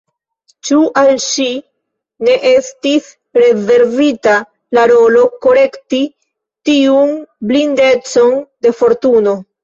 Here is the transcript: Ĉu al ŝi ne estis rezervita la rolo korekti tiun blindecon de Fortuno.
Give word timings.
Ĉu 0.67 0.77
al 0.99 1.09
ŝi 1.23 1.43
ne 2.27 2.37
estis 2.51 3.09
rezervita 3.39 4.33
la 4.77 4.85
rolo 4.91 5.25
korekti 5.43 5.99
tiun 6.71 7.13
blindecon 7.51 8.33
de 8.67 8.73
Fortuno. 8.79 9.35